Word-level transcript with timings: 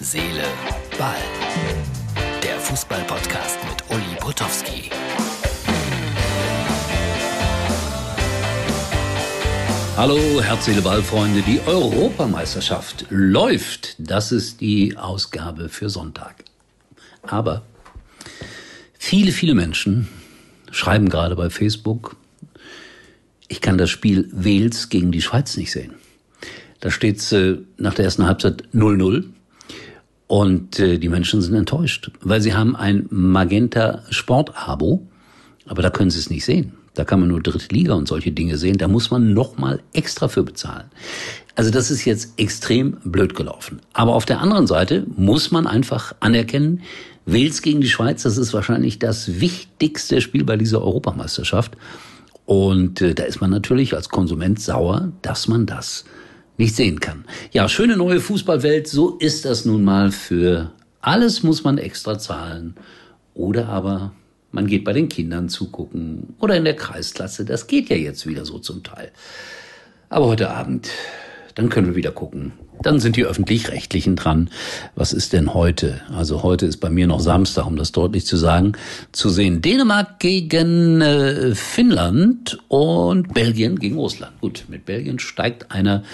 Seele, 0.00 0.44
Ball. 0.96 1.16
Der 2.40 2.56
Fußball-Podcast 2.60 3.58
mit 3.68 3.82
Uli 3.90 4.16
Potowski. 4.20 4.90
Hallo, 9.96 10.40
Herz, 10.40 10.66
Seele, 10.66 10.82
Ball, 10.82 11.02
Freunde. 11.02 11.42
Die 11.42 11.60
Europameisterschaft 11.66 13.06
läuft. 13.10 13.96
Das 13.98 14.30
ist 14.30 14.60
die 14.60 14.96
Ausgabe 14.96 15.68
für 15.68 15.90
Sonntag. 15.90 16.44
Aber 17.22 17.62
viele, 19.00 19.32
viele 19.32 19.54
Menschen 19.54 20.06
schreiben 20.70 21.08
gerade 21.08 21.34
bei 21.34 21.50
Facebook, 21.50 22.14
ich 23.48 23.60
kann 23.60 23.78
das 23.78 23.90
Spiel 23.90 24.28
Wales 24.30 24.90
gegen 24.90 25.10
die 25.10 25.22
Schweiz 25.22 25.56
nicht 25.56 25.72
sehen. 25.72 25.94
Da 26.78 26.92
steht 26.92 27.32
äh, 27.32 27.58
nach 27.78 27.94
der 27.94 28.04
ersten 28.04 28.26
Halbzeit 28.26 28.62
0-0. 28.72 29.24
Und 30.28 30.78
äh, 30.78 30.98
die 30.98 31.08
Menschen 31.08 31.40
sind 31.40 31.54
enttäuscht, 31.54 32.10
weil 32.20 32.40
sie 32.40 32.54
haben 32.54 32.76
ein 32.76 33.06
Magenta 33.10 34.02
Sport-Abo, 34.10 35.08
aber 35.66 35.82
da 35.82 35.90
können 35.90 36.10
sie 36.10 36.18
es 36.20 36.30
nicht 36.30 36.44
sehen. 36.44 36.74
Da 36.94 37.04
kann 37.04 37.20
man 37.20 37.28
nur 37.28 37.40
dritte 37.40 37.74
Liga 37.74 37.94
und 37.94 38.08
solche 38.08 38.32
Dinge 38.32 38.58
sehen. 38.58 38.76
Da 38.76 38.88
muss 38.88 39.10
man 39.10 39.32
nochmal 39.32 39.80
extra 39.92 40.28
für 40.28 40.42
bezahlen. 40.42 40.86
Also 41.54 41.70
das 41.70 41.90
ist 41.90 42.04
jetzt 42.04 42.38
extrem 42.38 42.98
blöd 43.04 43.34
gelaufen. 43.34 43.80
Aber 43.92 44.14
auf 44.14 44.26
der 44.26 44.40
anderen 44.40 44.66
Seite 44.66 45.06
muss 45.16 45.50
man 45.50 45.66
einfach 45.66 46.14
anerkennen, 46.20 46.82
Wales 47.24 47.62
gegen 47.62 47.80
die 47.80 47.88
Schweiz, 47.88 48.22
das 48.22 48.38
ist 48.38 48.54
wahrscheinlich 48.54 48.98
das 48.98 49.40
wichtigste 49.40 50.20
Spiel 50.20 50.44
bei 50.44 50.56
dieser 50.56 50.82
Europameisterschaft. 50.82 51.76
Und 52.46 53.00
äh, 53.00 53.14
da 53.14 53.24
ist 53.24 53.40
man 53.40 53.50
natürlich 53.50 53.94
als 53.94 54.08
Konsument 54.08 54.60
sauer, 54.60 55.12
dass 55.22 55.48
man 55.48 55.66
das 55.66 56.04
nicht 56.58 56.76
sehen 56.76 57.00
kann. 57.00 57.24
Ja, 57.52 57.68
schöne 57.68 57.96
neue 57.96 58.20
Fußballwelt, 58.20 58.86
so 58.86 59.16
ist 59.16 59.46
das 59.46 59.64
nun 59.64 59.84
mal 59.84 60.12
für 60.12 60.72
alles 61.00 61.42
muss 61.42 61.64
man 61.64 61.78
extra 61.78 62.18
zahlen. 62.18 62.74
Oder 63.34 63.68
aber 63.68 64.12
man 64.50 64.66
geht 64.66 64.84
bei 64.84 64.92
den 64.92 65.08
Kindern 65.08 65.48
zugucken 65.48 66.34
oder 66.40 66.56
in 66.56 66.64
der 66.64 66.76
Kreisklasse. 66.76 67.44
Das 67.44 67.66
geht 67.66 67.88
ja 67.88 67.96
jetzt 67.96 68.26
wieder 68.26 68.44
so 68.44 68.58
zum 68.58 68.82
Teil. 68.82 69.12
Aber 70.08 70.26
heute 70.26 70.50
Abend, 70.50 70.88
dann 71.54 71.68
können 71.68 71.88
wir 71.88 71.96
wieder 71.96 72.10
gucken. 72.10 72.52
Dann 72.82 73.00
sind 73.00 73.16
die 73.16 73.24
öffentlich-rechtlichen 73.24 74.16
dran. 74.16 74.50
Was 74.94 75.12
ist 75.12 75.32
denn 75.32 75.52
heute? 75.54 76.00
Also 76.14 76.42
heute 76.42 76.66
ist 76.66 76.76
bei 76.78 76.90
mir 76.90 77.06
noch 77.06 77.20
Samstag, 77.20 77.66
um 77.66 77.76
das 77.76 77.92
deutlich 77.92 78.24
zu 78.24 78.36
sagen, 78.36 78.72
zu 79.12 79.28
sehen 79.28 79.62
Dänemark 79.62 80.20
gegen 80.20 81.00
äh, 81.00 81.54
Finnland 81.54 82.58
und 82.68 83.34
Belgien 83.34 83.78
gegen 83.78 83.96
Russland. 83.96 84.40
Gut, 84.40 84.64
mit 84.68 84.84
Belgien 84.84 85.18
steigt 85.18 85.72
einer 85.72 86.04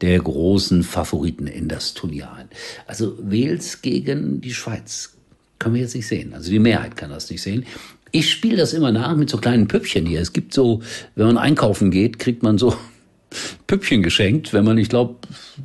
der 0.00 0.18
großen 0.20 0.82
Favoriten 0.82 1.46
in 1.46 1.68
das 1.68 1.94
Turnier 1.94 2.32
ein. 2.32 2.48
Also 2.86 3.16
Wales 3.18 3.82
gegen 3.82 4.40
die 4.40 4.54
Schweiz 4.54 5.14
können 5.58 5.74
wir 5.74 5.82
jetzt 5.82 5.94
nicht 5.94 6.06
sehen. 6.06 6.34
Also 6.34 6.50
die 6.50 6.58
Mehrheit 6.58 6.96
kann 6.96 7.10
das 7.10 7.30
nicht 7.30 7.42
sehen. 7.42 7.66
Ich 8.10 8.30
spiele 8.30 8.56
das 8.56 8.72
immer 8.72 8.92
nach 8.92 9.16
mit 9.16 9.28
so 9.28 9.38
kleinen 9.38 9.68
Püppchen 9.68 10.06
hier. 10.06 10.20
Es 10.20 10.32
gibt 10.32 10.54
so, 10.54 10.82
wenn 11.14 11.26
man 11.26 11.38
einkaufen 11.38 11.90
geht, 11.90 12.18
kriegt 12.18 12.42
man 12.42 12.58
so 12.58 12.76
Püppchen 13.66 14.02
geschenkt. 14.02 14.52
Wenn 14.52 14.64
man, 14.64 14.78
ich 14.78 14.88
glaube, 14.88 15.16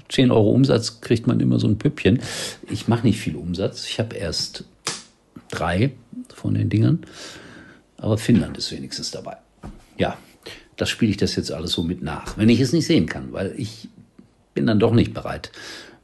10 0.09 0.31
Euro 0.31 0.49
Umsatz 0.51 0.99
kriegt 1.01 1.27
man 1.27 1.39
immer 1.39 1.59
so 1.59 1.67
ein 1.67 1.77
Püppchen. 1.77 2.19
Ich 2.69 2.87
mache 2.87 3.05
nicht 3.05 3.19
viel 3.19 3.35
Umsatz. 3.35 3.87
Ich 3.87 3.99
habe 3.99 4.15
erst 4.15 4.65
drei 5.49 5.91
von 6.33 6.55
den 6.55 6.69
Dingern. 6.69 6.99
Aber 7.97 8.17
Finnland 8.17 8.57
ist 8.57 8.71
wenigstens 8.71 9.11
dabei. 9.11 9.37
Ja, 9.97 10.17
das 10.75 10.89
spiele 10.89 11.11
ich 11.11 11.17
das 11.17 11.35
jetzt 11.35 11.51
alles 11.51 11.71
so 11.71 11.83
mit 11.83 12.01
nach. 12.01 12.37
Wenn 12.37 12.49
ich 12.49 12.59
es 12.59 12.73
nicht 12.73 12.85
sehen 12.85 13.05
kann, 13.05 13.31
weil 13.31 13.53
ich 13.57 13.87
bin 14.53 14.67
dann 14.67 14.79
doch 14.79 14.93
nicht 14.93 15.13
bereit, 15.13 15.51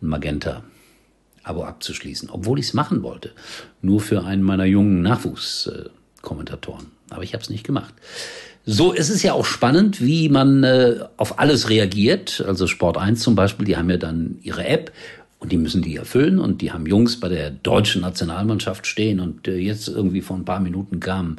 ein 0.01 0.07
Magenta-Abo 0.07 1.63
abzuschließen, 1.63 2.29
obwohl 2.29 2.59
ich 2.59 2.67
es 2.67 2.73
machen 2.73 3.03
wollte. 3.03 3.31
Nur 3.81 3.99
für 3.99 4.23
einen 4.23 4.43
meiner 4.43 4.65
jungen 4.65 5.01
Nachwuchskommentatoren. 5.01 6.87
Aber 7.09 7.23
ich 7.23 7.33
habe 7.33 7.43
es 7.43 7.49
nicht 7.49 7.65
gemacht. 7.65 7.93
So, 8.65 8.93
es 8.93 9.09
ist 9.09 9.23
ja 9.23 9.33
auch 9.33 9.45
spannend, 9.45 10.01
wie 10.01 10.29
man 10.29 10.63
äh, 10.63 10.99
auf 11.17 11.39
alles 11.39 11.69
reagiert. 11.69 12.43
Also 12.45 12.67
Sport 12.67 12.97
1 12.97 13.21
zum 13.21 13.35
Beispiel, 13.35 13.65
die 13.65 13.77
haben 13.77 13.89
ja 13.89 13.97
dann 13.97 14.37
ihre 14.41 14.65
App 14.65 14.91
und 15.39 15.51
die 15.51 15.57
müssen 15.57 15.81
die 15.81 15.95
erfüllen 15.95 16.37
und 16.37 16.61
die 16.61 16.71
haben 16.71 16.85
Jungs 16.85 17.19
bei 17.19 17.29
der 17.29 17.49
deutschen 17.49 18.01
Nationalmannschaft 18.01 18.85
stehen 18.85 19.19
und 19.19 19.47
äh, 19.47 19.57
jetzt 19.57 19.87
irgendwie 19.87 20.21
vor 20.21 20.37
ein 20.37 20.45
paar 20.45 20.59
Minuten 20.59 20.99
kamen 20.99 21.37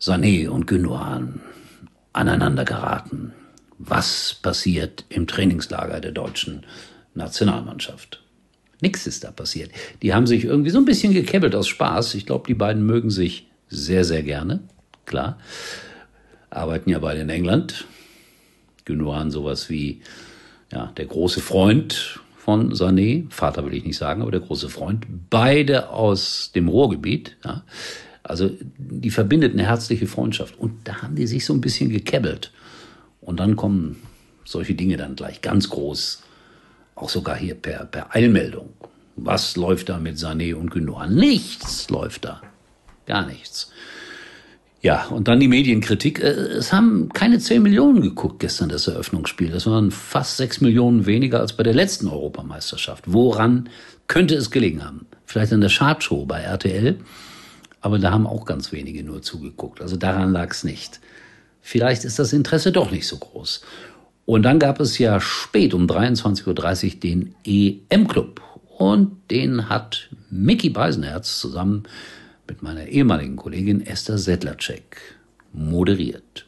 Sané 0.00 0.48
und 0.48 0.66
Gündogan 0.66 1.40
aneinander 2.12 2.64
geraten 2.64 3.32
was 3.78 4.38
passiert 4.42 5.04
im 5.08 5.26
Trainingslager 5.26 6.00
der 6.00 6.12
deutschen 6.12 6.64
Nationalmannschaft. 7.14 8.22
Nichts 8.80 9.06
ist 9.06 9.24
da 9.24 9.30
passiert. 9.30 9.70
Die 10.02 10.12
haben 10.12 10.26
sich 10.26 10.44
irgendwie 10.44 10.70
so 10.70 10.78
ein 10.78 10.84
bisschen 10.84 11.14
gekebbelt 11.14 11.54
aus 11.54 11.68
Spaß. 11.68 12.14
Ich 12.14 12.26
glaube, 12.26 12.44
die 12.46 12.54
beiden 12.54 12.84
mögen 12.84 13.10
sich 13.10 13.48
sehr, 13.68 14.04
sehr 14.04 14.22
gerne. 14.22 14.60
Klar. 15.06 15.38
Arbeiten 16.50 16.90
ja 16.90 16.98
beide 16.98 17.20
in 17.20 17.28
England. 17.28 17.86
Gündogan 18.84 19.30
sowas 19.30 19.70
wie 19.70 20.02
ja, 20.72 20.92
der 20.96 21.06
große 21.06 21.40
Freund 21.40 22.20
von 22.36 22.72
Sané, 22.72 23.26
Vater 23.30 23.64
will 23.64 23.74
ich 23.74 23.84
nicht 23.84 23.96
sagen, 23.96 24.22
aber 24.22 24.30
der 24.30 24.40
große 24.40 24.68
Freund, 24.68 25.06
beide 25.30 25.90
aus 25.90 26.52
dem 26.54 26.68
Ruhrgebiet. 26.68 27.36
Ja. 27.44 27.64
Also 28.22 28.50
die 28.78 29.10
verbindet 29.10 29.52
eine 29.52 29.64
herzliche 29.64 30.06
Freundschaft. 30.06 30.58
Und 30.58 30.72
da 30.84 31.02
haben 31.02 31.16
die 31.16 31.26
sich 31.26 31.44
so 31.44 31.54
ein 31.54 31.60
bisschen 31.60 31.90
gekebbelt. 31.90 32.52
Und 33.26 33.40
dann 33.40 33.56
kommen 33.56 33.96
solche 34.44 34.74
Dinge 34.74 34.96
dann 34.96 35.16
gleich 35.16 35.42
ganz 35.42 35.68
groß, 35.68 36.22
auch 36.94 37.10
sogar 37.10 37.36
hier 37.36 37.56
per, 37.56 37.84
per 37.84 38.14
Eilmeldung. 38.14 38.70
Was 39.16 39.56
läuft 39.56 39.88
da 39.88 39.98
mit 39.98 40.16
Sané 40.16 40.54
und 40.54 40.70
Gündogan? 40.70 41.14
Nichts 41.14 41.90
läuft 41.90 42.24
da. 42.24 42.40
Gar 43.06 43.26
nichts. 43.26 43.72
Ja, 44.80 45.06
und 45.06 45.26
dann 45.26 45.40
die 45.40 45.48
Medienkritik. 45.48 46.20
Äh, 46.20 46.28
es 46.28 46.72
haben 46.72 47.08
keine 47.12 47.40
10 47.40 47.62
Millionen 47.62 48.00
geguckt 48.00 48.38
gestern, 48.38 48.68
das 48.68 48.86
Eröffnungsspiel. 48.86 49.50
Das 49.50 49.66
waren 49.66 49.90
fast 49.90 50.36
6 50.36 50.60
Millionen 50.60 51.06
weniger 51.06 51.40
als 51.40 51.54
bei 51.54 51.64
der 51.64 51.74
letzten 51.74 52.06
Europameisterschaft. 52.06 53.04
Woran 53.06 53.68
könnte 54.06 54.36
es 54.36 54.52
gelegen 54.52 54.84
haben? 54.84 55.06
Vielleicht 55.24 55.52
an 55.52 55.60
der 55.60 55.70
Chartshow 55.70 56.24
bei 56.26 56.42
RTL. 56.42 56.98
Aber 57.80 57.98
da 57.98 58.12
haben 58.12 58.26
auch 58.26 58.44
ganz 58.44 58.70
wenige 58.70 59.02
nur 59.02 59.22
zugeguckt. 59.22 59.80
Also 59.80 59.96
daran 59.96 60.32
lag 60.32 60.52
es 60.52 60.62
nicht 60.62 61.00
vielleicht 61.66 62.04
ist 62.04 62.20
das 62.20 62.32
Interesse 62.32 62.70
doch 62.70 62.92
nicht 62.92 63.08
so 63.08 63.16
groß. 63.16 63.62
Und 64.24 64.44
dann 64.44 64.60
gab 64.60 64.78
es 64.78 64.98
ja 64.98 65.20
spät 65.20 65.74
um 65.74 65.86
23.30 65.86 66.46
Uhr 66.94 67.00
den 67.00 67.34
EM-Club. 67.44 68.40
Und 68.78 69.16
den 69.32 69.68
hat 69.68 70.08
Mickey 70.30 70.70
Beisenherz 70.70 71.40
zusammen 71.40 71.82
mit 72.46 72.62
meiner 72.62 72.86
ehemaligen 72.86 73.34
Kollegin 73.34 73.84
Esther 73.84 74.16
Sedlacek 74.16 74.96
moderiert. 75.52 76.46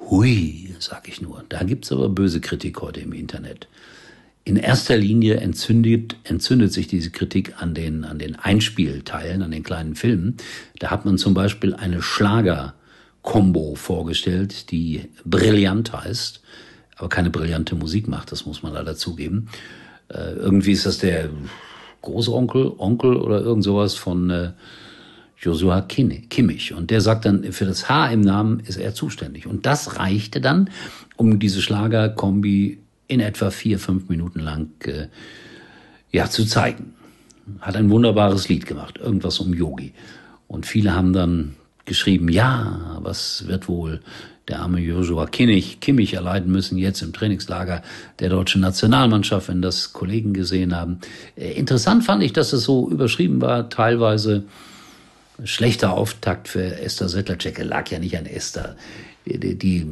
Hui, 0.00 0.74
sag 0.78 1.08
ich 1.08 1.20
nur. 1.20 1.44
Da 1.50 1.64
gibt's 1.64 1.92
aber 1.92 2.08
böse 2.08 2.40
Kritik 2.40 2.80
heute 2.80 3.00
im 3.00 3.12
Internet. 3.12 3.68
In 4.44 4.56
erster 4.56 4.96
Linie 4.96 5.36
entzündet, 5.36 6.16
entzündet 6.24 6.72
sich 6.72 6.86
diese 6.86 7.10
Kritik 7.10 7.60
an 7.60 7.74
den, 7.74 8.04
an 8.04 8.18
den 8.18 8.36
Einspielteilen, 8.36 9.42
an 9.42 9.50
den 9.50 9.62
kleinen 9.62 9.94
Filmen. 9.94 10.38
Da 10.78 10.90
hat 10.90 11.04
man 11.04 11.18
zum 11.18 11.34
Beispiel 11.34 11.74
eine 11.74 12.00
Schlager- 12.00 12.72
Combo 13.22 13.74
vorgestellt, 13.74 14.70
die 14.70 15.08
brillant 15.24 15.92
heißt, 15.92 16.40
aber 16.96 17.08
keine 17.08 17.30
brillante 17.30 17.74
Musik 17.74 18.08
macht, 18.08 18.32
das 18.32 18.46
muss 18.46 18.62
man 18.62 18.72
leider 18.72 18.96
zugeben. 18.96 19.48
Äh, 20.08 20.32
irgendwie 20.32 20.72
ist 20.72 20.86
das 20.86 20.98
der 20.98 21.30
Großonkel, 22.02 22.72
Onkel 22.78 23.16
oder 23.16 23.40
irgend 23.40 23.64
sowas 23.64 23.94
von 23.94 24.30
äh, 24.30 24.52
Joshua 25.40 25.82
Kimmich. 25.82 26.74
Und 26.74 26.90
der 26.90 27.00
sagt 27.00 27.24
dann, 27.24 27.44
für 27.52 27.64
das 27.64 27.88
H 27.88 28.10
im 28.10 28.20
Namen 28.20 28.60
ist 28.60 28.76
er 28.76 28.94
zuständig. 28.94 29.46
Und 29.46 29.66
das 29.66 29.98
reichte 29.98 30.40
dann, 30.40 30.70
um 31.16 31.38
diese 31.38 31.62
Schlagerkombi 31.62 32.78
in 33.06 33.20
etwa 33.20 33.50
vier, 33.50 33.78
fünf 33.78 34.08
Minuten 34.08 34.40
lang 34.40 34.70
äh, 34.84 35.08
ja, 36.10 36.28
zu 36.28 36.44
zeigen. 36.44 36.94
Hat 37.60 37.76
ein 37.76 37.90
wunderbares 37.90 38.48
Lied 38.48 38.66
gemacht, 38.66 38.98
irgendwas 38.98 39.38
um 39.38 39.54
Yogi. 39.54 39.92
Und 40.48 40.66
viele 40.66 40.94
haben 40.94 41.12
dann 41.12 41.54
geschrieben, 41.88 42.28
ja, 42.28 42.98
was 43.02 43.48
wird 43.48 43.68
wohl 43.68 44.00
der 44.48 44.60
arme 44.60 44.80
Joshua 44.80 45.26
Kimmich, 45.26 45.80
Kimmich 45.80 46.14
erleiden 46.14 46.50
müssen 46.50 46.78
jetzt 46.78 47.02
im 47.02 47.12
Trainingslager 47.12 47.82
der 48.18 48.30
deutschen 48.30 48.60
Nationalmannschaft, 48.60 49.48
wenn 49.48 49.62
das 49.62 49.92
Kollegen 49.92 50.32
gesehen 50.32 50.74
haben. 50.74 51.00
Äh, 51.36 51.52
interessant 51.52 52.04
fand 52.04 52.22
ich, 52.22 52.32
dass 52.32 52.52
es 52.52 52.64
so 52.64 52.88
überschrieben 52.88 53.40
war, 53.40 53.68
teilweise 53.68 54.44
schlechter 55.44 55.92
Auftakt 55.92 56.48
für 56.48 56.80
Esther 56.80 57.08
Settlercheck. 57.08 57.62
Lag 57.62 57.90
ja 57.90 57.98
nicht 57.98 58.16
an 58.16 58.26
Esther. 58.26 58.76
Die, 59.26 59.56
die, 59.56 59.86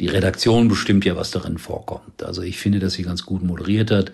die 0.00 0.06
Redaktion 0.06 0.68
bestimmt 0.68 1.04
ja, 1.04 1.16
was 1.16 1.30
darin 1.30 1.58
vorkommt. 1.58 2.22
Also 2.22 2.42
ich 2.42 2.58
finde, 2.58 2.78
dass 2.78 2.94
sie 2.94 3.02
ganz 3.02 3.26
gut 3.26 3.42
moderiert 3.42 3.90
hat. 3.90 4.12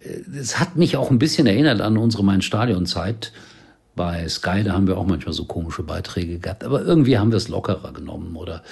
Äh, 0.00 0.38
es 0.38 0.58
hat 0.58 0.76
mich 0.76 0.96
auch 0.96 1.10
ein 1.10 1.18
bisschen 1.18 1.46
erinnert 1.46 1.80
an 1.80 1.98
unsere 1.98 2.24
Main-Stadion-Zeit 2.24 3.32
bei 3.94 4.26
Sky, 4.28 4.62
da 4.64 4.72
haben 4.72 4.86
wir 4.86 4.96
auch 4.96 5.06
manchmal 5.06 5.34
so 5.34 5.44
komische 5.44 5.82
Beiträge 5.82 6.38
gehabt, 6.38 6.64
aber 6.64 6.82
irgendwie 6.82 7.18
haben 7.18 7.30
wir 7.30 7.36
es 7.36 7.48
lockerer 7.48 7.92
genommen 7.92 8.36
oder 8.36 8.62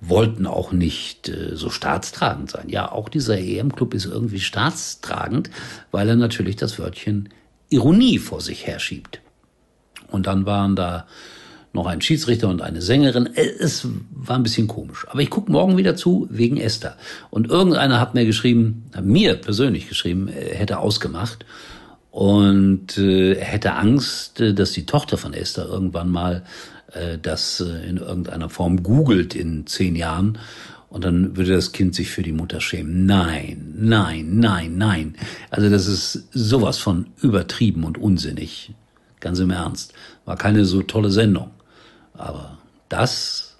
wollten 0.00 0.46
auch 0.46 0.70
nicht 0.70 1.28
äh, 1.28 1.56
so 1.56 1.70
staatstragend 1.70 2.50
sein. 2.50 2.68
Ja, 2.68 2.92
auch 2.92 3.08
dieser 3.08 3.38
EM-Club 3.38 3.94
ist 3.94 4.06
irgendwie 4.06 4.40
staatstragend, 4.40 5.50
weil 5.90 6.08
er 6.08 6.16
natürlich 6.16 6.56
das 6.56 6.78
Wörtchen 6.78 7.30
Ironie 7.70 8.18
vor 8.18 8.40
sich 8.40 8.66
herschiebt. 8.66 9.20
Und 10.10 10.26
dann 10.26 10.46
waren 10.46 10.76
da 10.76 11.06
noch 11.72 11.86
ein 11.86 12.00
Schiedsrichter 12.00 12.48
und 12.48 12.62
eine 12.62 12.80
Sängerin. 12.80 13.26
Äh, 13.34 13.48
es 13.58 13.86
war 14.10 14.36
ein 14.36 14.42
bisschen 14.42 14.68
komisch. 14.68 15.06
Aber 15.08 15.20
ich 15.20 15.30
gucke 15.30 15.50
morgen 15.50 15.76
wieder 15.76 15.96
zu 15.96 16.28
wegen 16.30 16.56
Esther. 16.56 16.96
Und 17.30 17.48
irgendeiner 17.48 18.00
hat 18.00 18.14
mir 18.14 18.24
geschrieben, 18.24 18.90
mir 19.02 19.34
persönlich 19.34 19.88
geschrieben, 19.88 20.28
er 20.28 20.56
hätte 20.56 20.78
ausgemacht 20.78 21.44
und 22.10 22.98
äh, 22.98 23.36
hätte 23.36 23.74
Angst, 23.74 24.40
äh, 24.40 24.54
dass 24.54 24.72
die 24.72 24.86
Tochter 24.86 25.16
von 25.16 25.34
Esther 25.34 25.66
irgendwann 25.66 26.10
mal 26.10 26.44
äh, 26.92 27.18
das 27.20 27.60
äh, 27.60 27.88
in 27.88 27.98
irgendeiner 27.98 28.48
Form 28.48 28.82
googelt 28.82 29.34
in 29.34 29.66
zehn 29.66 29.96
Jahren 29.96 30.38
und 30.90 31.04
dann 31.04 31.36
würde 31.36 31.52
das 31.52 31.72
Kind 31.72 31.94
sich 31.94 32.10
für 32.10 32.22
die 32.22 32.32
Mutter 32.32 32.60
schämen. 32.60 33.04
Nein, 33.04 33.74
nein, 33.76 34.38
nein, 34.38 34.78
nein. 34.78 35.14
Also 35.50 35.68
das 35.68 35.86
ist 35.86 36.28
sowas 36.32 36.78
von 36.78 37.08
übertrieben 37.20 37.84
und 37.84 37.98
unsinnig. 37.98 38.72
Ganz 39.20 39.38
im 39.38 39.50
Ernst. 39.50 39.92
War 40.24 40.36
keine 40.36 40.64
so 40.64 40.82
tolle 40.82 41.10
Sendung. 41.10 41.50
Aber 42.14 42.58
das 42.88 43.56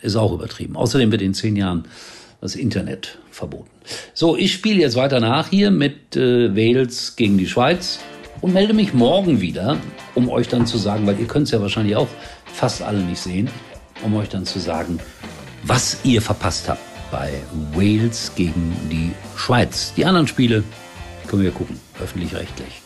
ist 0.00 0.16
auch 0.16 0.32
übertrieben. 0.32 0.76
Außerdem 0.76 1.12
wird 1.12 1.22
in 1.22 1.34
zehn 1.34 1.54
Jahren 1.54 1.84
das 2.40 2.54
Internet 2.54 3.18
verboten. 3.30 3.70
So, 4.14 4.36
ich 4.36 4.52
spiele 4.52 4.80
jetzt 4.80 4.96
weiter 4.96 5.20
nach 5.20 5.48
hier 5.48 5.70
mit 5.70 6.16
äh, 6.16 6.54
Wales 6.54 7.16
gegen 7.16 7.38
die 7.38 7.46
Schweiz 7.46 7.98
und 8.40 8.52
melde 8.52 8.74
mich 8.74 8.94
morgen 8.94 9.40
wieder, 9.40 9.78
um 10.14 10.28
euch 10.28 10.48
dann 10.48 10.66
zu 10.66 10.78
sagen, 10.78 11.06
weil 11.06 11.18
ihr 11.18 11.26
könnt 11.26 11.46
es 11.46 11.52
ja 11.52 11.60
wahrscheinlich 11.60 11.96
auch 11.96 12.08
fast 12.52 12.82
alle 12.82 13.00
nicht 13.00 13.20
sehen, 13.20 13.48
um 14.02 14.14
euch 14.16 14.28
dann 14.28 14.44
zu 14.44 14.58
sagen, 14.58 14.98
was 15.62 15.98
ihr 16.04 16.22
verpasst 16.22 16.68
habt 16.68 16.80
bei 17.10 17.32
Wales 17.74 18.32
gegen 18.34 18.76
die 18.90 19.12
Schweiz. 19.36 19.92
Die 19.96 20.04
anderen 20.04 20.26
Spiele 20.26 20.64
können 21.26 21.42
wir 21.42 21.50
gucken, 21.50 21.78
öffentlich-rechtlich. 22.00 22.82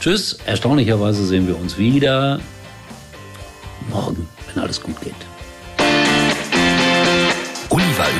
Tschüss, 0.00 0.38
erstaunlicherweise 0.46 1.24
sehen 1.24 1.46
wir 1.46 1.58
uns 1.58 1.78
wieder 1.78 2.40
morgen, 3.90 4.28
wenn 4.52 4.62
alles 4.62 4.82
gut 4.82 5.00
geht. 5.00 5.14